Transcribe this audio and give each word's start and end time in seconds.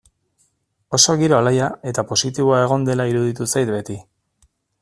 Oso 0.97 1.15
giro 1.23 1.37
alaia 1.41 1.69
eta 1.93 2.05
positiboa 2.13 2.65
egon 2.65 2.89
dela 2.91 3.09
iruditu 3.15 3.49
zait 3.55 3.77
beti. 3.79 4.03